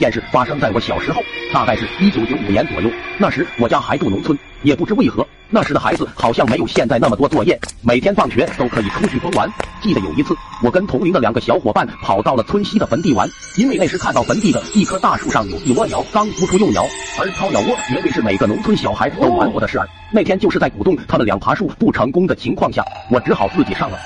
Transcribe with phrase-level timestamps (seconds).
[0.00, 1.22] 件事发生在我小时候，
[1.52, 2.90] 大概是一九九五年左右。
[3.18, 9.48] 那时我家还住农村，也不知为何，那时的孩子好像没有现在那么多作业，每天放学都可以出去疯玩。
[9.82, 13.28] 记得有一次，我跟同龄的两个小伙伴跑到了村西的坟地玩，
[13.58, 16.82] 因为那时看到坟地的一棵大树上有一窝鸟刚孵出幼鸟，
[17.20, 19.86] 而掏鸟窝绝对是每个农村小孩都玩过的事儿。
[20.10, 23.98] 那天就是在鼓动他们俩爬树不成功的情况下，我只好自己上了。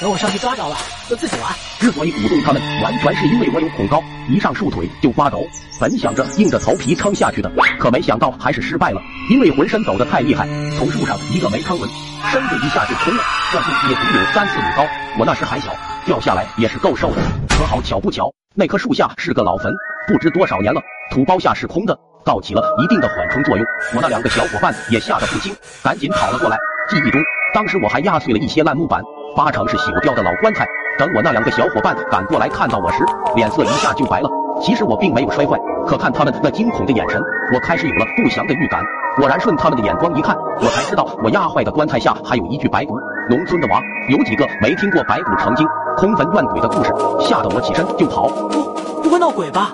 [0.00, 0.74] 等我上去抓着了，
[1.10, 1.52] 就自己玩。
[1.78, 5.46] 之所以鼓动他们，完全是因为我有恐高，一上树腿就发抖。
[5.78, 10.46] 本想着硬着头皮撑下去的，可没想到还是失败了，因为浑身抖得太厉害，
[10.78, 11.86] 从树上一个没撑稳，
[12.30, 13.22] 身子一下就空了。
[13.52, 14.86] 这树也足有三四米高，
[15.18, 15.70] 我那时还小，
[16.06, 17.20] 掉下来也是够受的。
[17.50, 19.70] 可好巧不巧，那棵树下是个老坟，
[20.08, 23.66] 不知多少年了，土包下是空的，倒起了一定的缓冲作用。
[23.94, 25.54] 我那两个小伙伴也吓得不轻，
[25.84, 26.56] 赶紧跑了过来。
[26.88, 27.20] 记忆中，
[27.52, 29.02] 当时我还压碎了一些烂木板。
[29.36, 30.66] 八成是朽掉的老棺材。
[30.98, 34.28] 等我那两个小伙伴赶过来看到我时，脸色一下就白了。
[34.60, 37.20] 其实我并没有摔坏，可看他们那惊恐的眼神，
[37.54, 38.82] 我开始有了不祥的预感。
[39.16, 42.98] 果然顺他们的眼光一看，我才知道我压坏的棺材下还有一具白骨。
[43.30, 46.92] 农村的娃有几个没听过白骨成精、空坟怨鬼的故事？
[47.20, 48.28] 吓得我起身就跑。
[48.28, 49.72] 不，不会闹鬼吧？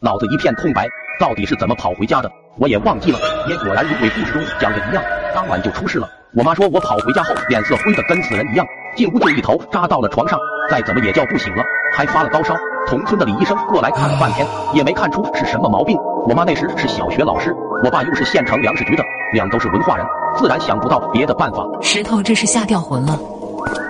[0.00, 0.86] 脑子一片空白，
[1.18, 2.30] 到底是怎么跑回家的？
[2.58, 3.18] 我也忘记了。
[3.48, 5.02] 也果然如鬼故事中讲的一样，
[5.34, 6.06] 当晚就出事了。
[6.32, 8.64] 我妈说我跑回家后脸色灰的跟死人一样，
[8.94, 10.38] 进屋就一头扎到了床上，
[10.70, 12.54] 再怎么也叫不醒了，还发了高烧。
[12.86, 15.98] 同村的李医生过来看了半天，也没看出是什么毛病。
[16.28, 17.52] 我妈那时是小学老师，
[17.84, 21.66] 我爸又是县城粮食局的，两都是文化人，自然想不到别的办法。
[21.80, 23.18] 石头这是吓掉魂了，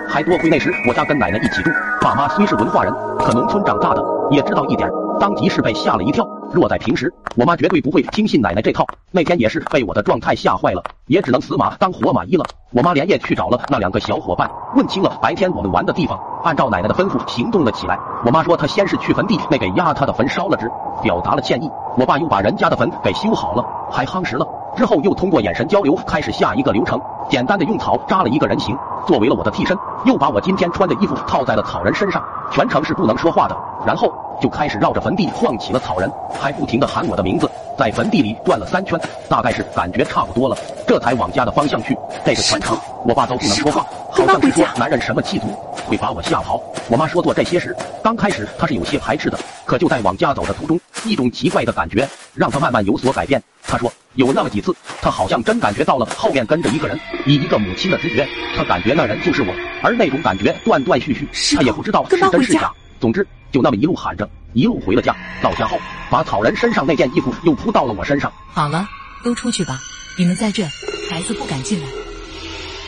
[0.09, 1.69] 还多亏那时我家跟奶奶一起住，
[2.01, 4.89] 爸妈虽是文化人，可农村长大的也知道一点，
[5.21, 6.27] 当即是被吓了一跳。
[6.51, 8.87] 若在平时，我妈绝对不会听信奶奶这套。
[9.11, 12.43] 那天也是被我的状态吓坏了，也只能死马当活马医了。
[12.71, 17.99] 我妈连夜去找了那两个小伙伴，问清了白天我们玩的地方，按照奶奶的吩咐行动了起来。
[18.25, 20.71] 我妈说她先是去坟地那给压她的坟烧了纸，
[21.03, 21.69] 表达了歉意。
[21.95, 24.47] 我爸又把人家的坟给修好了，还夯实了。
[24.75, 26.99] 之后又通过眼神交流开始下一个流程，
[27.29, 28.75] 简单的用草扎了一个人形，
[29.07, 33.57] 作为了我的替身，又把我今天穿的衣服套在了草人身上，全程是不能说话的。
[33.85, 34.11] 然后。
[34.41, 37.47] 就开始绕着坟地晃起了草人，还不停的喊我的名字，
[37.77, 40.57] 在坟地里转了三圈，大概是感觉差不多了，
[40.87, 41.95] 这才往家的方向去。
[42.25, 42.75] 这个全程
[43.05, 45.45] 我爸都不能说话，好像是说男人什么气足
[45.87, 46.59] 会把我吓跑。
[46.89, 49.37] 我妈说做这些时，刚开始她是有些排斥的，
[49.71, 52.05] 可就在往家走的途中，一种奇怪的感觉
[52.35, 53.41] 让他慢慢有所改变。
[53.63, 62.69] 他说有那么几次，他好像真感觉到了后面跟着一个人，以一个母亲的直觉，他感觉那人就是我，而那种感觉断断续续，他也不知道是真是假。
[62.99, 63.25] 总之。
[63.49, 65.15] 就那么一路喊着，一路回了家。
[65.41, 65.77] 到家后，
[66.09, 68.29] 把草人身上那件衣服又铺到了我身上。
[68.51, 68.85] 好了，
[69.23, 69.79] 都出去吧，
[70.17, 70.65] 你们在这，
[71.09, 71.87] 孩子不敢进来。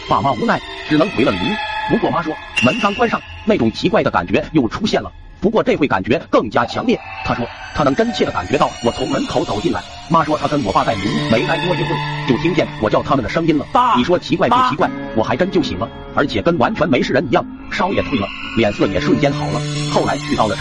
[0.10, 1.94] 爸妈无奈，只能回了里屋。
[1.94, 5.10] 不过妈说，门刚关上，那种奇怪的感觉又出现了。
[5.44, 6.98] 不过这会感觉更加强烈。
[7.26, 7.46] 他说，
[7.76, 9.84] 他能真切的感觉到我从门口走进来。
[10.10, 11.90] 妈说，她跟我爸在里屋没待多一会，
[12.30, 13.66] 就听见我叫他们的声音了。
[13.74, 14.90] 爸，你说奇怪不奇怪？
[15.18, 19.60] 我还真就醒了，而且跟完全没事人一样，烧也退了，脸色也瞬间好了。
[19.94, 20.56] 后来去到了。